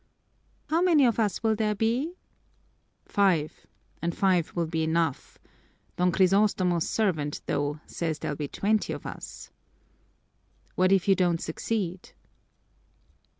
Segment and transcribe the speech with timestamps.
[0.69, 2.15] "How many of us will there be?"
[3.05, 3.67] "Five,
[4.01, 5.37] and five will be enough.
[5.95, 9.51] Don Crisostomo's servant, though, says there'll be twenty of us."
[10.73, 12.13] "What if you don't succeed?"